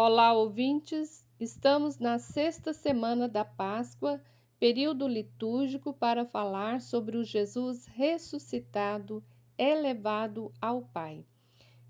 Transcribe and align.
Olá, 0.00 0.32
ouvintes! 0.32 1.26
Estamos 1.40 1.98
na 1.98 2.20
sexta 2.20 2.72
semana 2.72 3.28
da 3.28 3.44
Páscoa, 3.44 4.22
período 4.56 5.08
litúrgico 5.08 5.92
para 5.92 6.24
falar 6.24 6.80
sobre 6.80 7.16
o 7.16 7.24
Jesus 7.24 7.84
ressuscitado, 7.86 9.24
elevado 9.58 10.52
ao 10.62 10.82
Pai. 10.82 11.26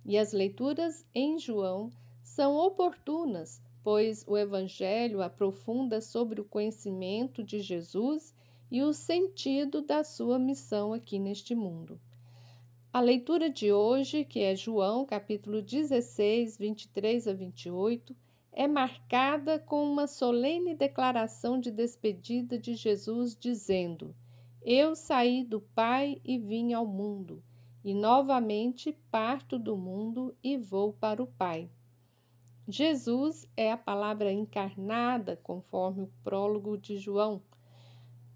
E 0.06 0.16
as 0.16 0.32
leituras 0.32 1.04
em 1.14 1.38
João 1.38 1.90
são 2.22 2.56
oportunas, 2.56 3.60
pois 3.84 4.24
o 4.26 4.38
Evangelho 4.38 5.20
aprofunda 5.20 6.00
sobre 6.00 6.40
o 6.40 6.46
conhecimento 6.46 7.44
de 7.44 7.60
Jesus 7.60 8.34
e 8.70 8.82
o 8.82 8.94
sentido 8.94 9.82
da 9.82 10.02
sua 10.02 10.38
missão 10.38 10.94
aqui 10.94 11.18
neste 11.18 11.54
mundo. 11.54 12.00
A 12.90 13.00
leitura 13.00 13.50
de 13.50 13.70
hoje, 13.70 14.24
que 14.24 14.40
é 14.40 14.56
João, 14.56 15.04
capítulo 15.04 15.60
16, 15.60 16.56
23 16.56 17.28
a 17.28 17.34
28, 17.34 18.16
é 18.50 18.66
marcada 18.66 19.58
com 19.58 19.84
uma 19.84 20.06
solene 20.06 20.74
declaração 20.74 21.60
de 21.60 21.70
despedida 21.70 22.58
de 22.58 22.74
Jesus, 22.74 23.36
dizendo: 23.38 24.16
Eu 24.62 24.96
saí 24.96 25.44
do 25.44 25.60
Pai 25.60 26.18
e 26.24 26.38
vim 26.38 26.72
ao 26.72 26.86
mundo, 26.86 27.42
e 27.84 27.92
novamente 27.92 28.96
parto 29.10 29.58
do 29.58 29.76
mundo 29.76 30.34
e 30.42 30.56
vou 30.56 30.94
para 30.94 31.22
o 31.22 31.26
Pai. 31.26 31.68
Jesus 32.66 33.46
é 33.54 33.70
a 33.70 33.76
palavra 33.76 34.32
encarnada, 34.32 35.38
conforme 35.42 36.04
o 36.04 36.12
prólogo 36.24 36.78
de 36.78 36.96
João 36.96 37.42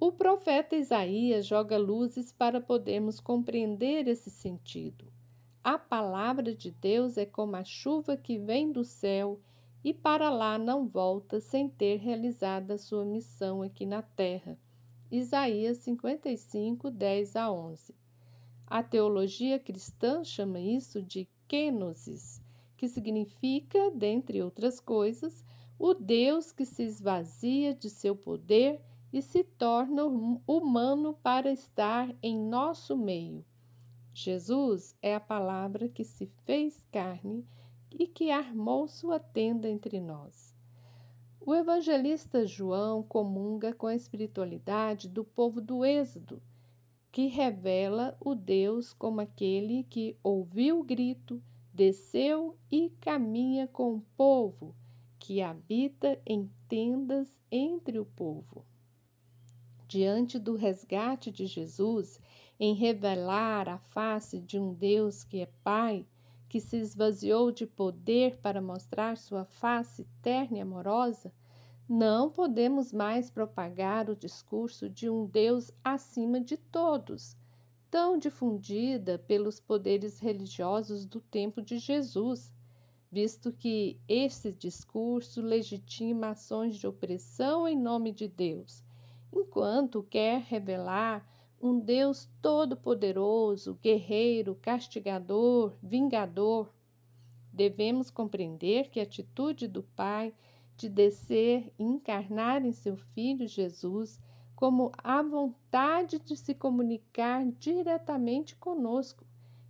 o 0.05 0.11
profeta 0.11 0.74
Isaías 0.74 1.47
joga 1.47 1.79
luzes 1.79 2.33
para 2.33 2.60
podermos 2.60 3.20
compreender 3.20 4.09
esse 4.09 4.30
sentido. 4.30 5.05
A 5.62 5.79
palavra 5.79 6.52
de 6.56 6.73
Deus 6.73 7.16
é 7.16 7.24
como 7.24 7.55
a 7.55 7.62
chuva 7.62 8.16
que 8.16 8.37
vem 8.37 8.73
do 8.73 8.83
céu 8.83 9.38
e 9.84 9.95
para 9.95 10.29
lá 10.29 10.59
não 10.59 10.88
volta 10.88 11.38
sem 11.38 11.69
ter 11.69 12.01
realizado 12.01 12.73
a 12.73 12.79
sua 12.79 13.04
missão 13.04 13.62
aqui 13.62 13.87
na 13.87 14.02
terra. 14.02 14.59
Isaías 15.09 15.79
55, 15.79 16.90
10 16.90 17.37
a 17.37 17.52
11. 17.52 17.95
A 18.66 18.82
teologia 18.82 19.57
cristã 19.60 20.24
chama 20.24 20.59
isso 20.59 21.01
de 21.01 21.29
kenosis, 21.46 22.43
que 22.77 22.88
significa, 22.88 23.88
dentre 23.93 24.43
outras 24.43 24.80
coisas, 24.80 25.45
o 25.79 25.95
Deus 25.95 26.51
que 26.51 26.65
se 26.65 26.82
esvazia 26.82 27.73
de 27.73 27.88
seu 27.88 28.16
poder 28.16 28.82
e 29.13 29.21
se 29.21 29.45
torna 29.45 30.05
humano 30.46 31.13
para 31.23 31.52
estar 31.52 32.15
em 32.23 32.38
nosso 32.38 32.96
meio. 32.96 33.45
Jesus 34.15 34.96
é 35.02 35.15
a 35.15 35.21
palavra 35.21 35.88
que 35.88 36.02
se 36.02 36.27
fez 36.45 36.82
carne 36.91 37.46
e 37.90 38.07
que 38.07 38.30
armou 38.30 38.88
sua 38.88 39.21
tenda 39.21 39.68
entre 39.68 40.01
nós. 40.01 40.57
O 41.45 41.55
evangelista 41.55 42.46
João 42.46 43.02
comunga 43.02 43.74
com 43.74 43.87
a 43.87 43.95
espiritualidade 43.95 45.09
do 45.09 45.24
povo 45.24 45.60
do 45.60 45.85
Êxodo, 45.85 46.40
que 47.10 47.27
revela 47.27 48.16
o 48.18 48.35
Deus 48.35 48.95
como 48.95 49.21
aquele 49.21 49.85
que 49.85 50.16
ouviu 50.23 50.80
o 50.80 50.85
grito, 50.85 51.43
desceu 51.74 52.57
e 52.71 52.90
caminha 53.01 53.66
com 53.66 53.96
o 53.96 54.02
povo, 54.16 54.74
que 55.18 55.43
habita 55.43 56.18
em 56.24 56.51
tendas 56.68 57.38
entre 57.51 57.99
o 57.99 58.05
povo 58.05 58.65
diante 59.93 60.38
do 60.38 60.57
resgate 60.57 61.30
de 61.30 61.45
Jesus, 61.45 62.18
em 62.59 62.73
revelar 62.73 63.68
a 63.68 63.76
face 63.76 64.41
de 64.41 64.59
um 64.59 64.72
Deus 64.72 65.22
que 65.22 65.41
é 65.41 65.50
Pai, 65.62 66.06
que 66.49 66.60
se 66.60 66.78
esvaziou 66.78 67.53
de 67.53 67.66
poder 67.66 68.38
para 68.38 68.62
mostrar 68.62 69.19
sua 69.19 69.44
face 69.44 70.09
terna 70.22 70.56
e 70.56 70.60
amorosa, 70.62 71.31
não 71.87 72.31
podemos 72.31 72.91
mais 72.91 73.28
propagar 73.28 74.09
o 74.09 74.16
discurso 74.16 74.88
de 74.88 75.10
um 75.10 75.26
Deus 75.26 75.71
acima 75.84 76.41
de 76.41 76.56
todos, 76.56 77.37
tão 77.91 78.17
difundida 78.17 79.19
pelos 79.19 79.61
poderes 79.61 80.19
religiosos 80.21 81.05
do 81.05 81.21
tempo 81.21 81.61
de 81.61 81.77
Jesus, 81.77 82.50
visto 83.11 83.53
que 83.53 84.00
esse 84.09 84.55
discurso 84.55 85.43
legitima 85.43 86.28
ações 86.28 86.77
de 86.77 86.87
opressão 86.87 87.69
em 87.69 87.78
nome 87.78 88.11
de 88.11 88.27
Deus 88.27 88.83
enquanto 89.32 90.03
quer 90.03 90.41
revelar 90.43 91.26
um 91.60 91.78
Deus 91.78 92.28
todo-poderoso, 92.43 93.78
guerreiro, 93.81 94.59
castigador, 94.60 95.72
vingador. 95.81 96.72
Devemos 97.53 98.10
compreender 98.10 98.91
que 98.91 98.98
a 98.98 99.04
atitude 99.04 99.69
do 99.69 99.82
Pai 99.82 100.34
de 100.76 100.88
descer 100.88 101.72
e 101.78 101.84
encarnar 101.84 102.65
em 102.65 102.72
seu 102.72 102.97
Filho 102.97 103.47
Jesus 103.47 104.20
como 104.56 104.91
a 104.98 105.22
vontade 105.22 106.19
de 106.19 106.37
se 106.37 106.54
comunicar 106.54 107.44
diretamente 107.59 108.56
conosco 108.56 109.25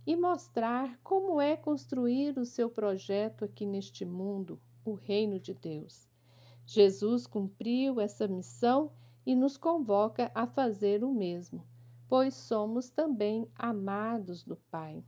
e 0.05 0.15
mostrar 0.15 0.99
como 1.03 1.39
é 1.39 1.55
construir 1.55 2.37
o 2.37 2.45
seu 2.45 2.69
projeto 2.69 3.45
aqui 3.45 3.65
neste 3.65 4.03
mundo, 4.03 4.59
o 4.83 4.93
reino 4.93 5.39
de 5.39 5.53
Deus. 5.53 6.07
Jesus 6.65 7.27
cumpriu 7.27 7.99
essa 7.99 8.27
missão 8.27 8.91
e 9.25 9.35
nos 9.35 9.57
convoca 9.57 10.31
a 10.35 10.45
fazer 10.45 11.03
o 11.03 11.11
mesmo, 11.11 11.63
pois 12.07 12.33
somos 12.33 12.89
também 12.89 13.47
amados 13.55 14.43
do 14.43 14.55
Pai. 14.69 15.03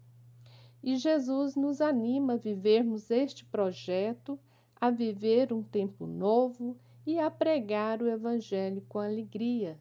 E 0.82 0.96
Jesus 0.96 1.56
nos 1.56 1.82
anima 1.82 2.34
a 2.34 2.38
vivermos 2.38 3.10
este 3.12 3.44
projeto, 3.46 4.40
a 4.80 4.90
viver 4.90 5.52
um 5.52 5.64
tempo 5.64 6.06
novo 6.06 6.78
e 7.06 7.20
a 7.20 7.30
pregar 7.30 8.02
o 8.02 8.08
Evangelho 8.08 8.84
com 8.88 9.00
alegria. 9.00 9.80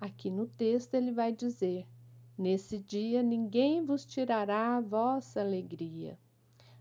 Aqui 0.00 0.30
no 0.30 0.46
texto 0.46 0.94
ele 0.94 1.10
vai 1.10 1.32
dizer: 1.32 1.86
Nesse 2.38 2.78
dia 2.78 3.22
ninguém 3.22 3.84
vos 3.84 4.04
tirará 4.04 4.76
a 4.76 4.80
vossa 4.80 5.40
alegria. 5.40 6.18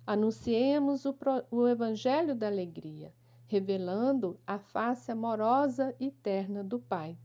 Anunciemos 0.05 1.05
o, 1.05 1.15
o 1.49 1.67
Evangelho 1.67 2.35
da 2.35 2.47
alegria 2.47 3.11
revelando 3.47 4.39
a 4.45 4.57
face 4.57 5.11
amorosa 5.11 5.93
e 5.99 6.11
terna 6.11 6.63
do 6.63 6.79
Pai. 6.79 7.17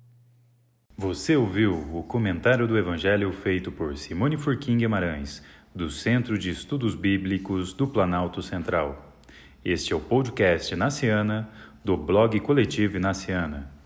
Você 0.96 1.34
ouviu 1.34 1.74
o 1.96 2.02
comentário 2.02 2.68
do 2.68 2.76
Evangelho 2.76 3.32
feito 3.32 3.72
por 3.72 3.96
Simone 3.96 4.36
Furquim 4.36 4.76
Guimarães, 4.76 5.42
do 5.74 5.88
Centro 5.88 6.36
de 6.36 6.50
Estudos 6.50 6.94
Bíblicos 6.94 7.72
do 7.72 7.86
Planalto 7.86 8.42
Central. 8.42 9.14
Este 9.64 9.92
é 9.92 9.96
o 9.96 10.00
podcast 10.00 10.74
Naciana, 10.76 11.48
do 11.84 11.96
blog 11.96 12.38
Coletivo 12.40 12.98
Naciana. 12.98 13.79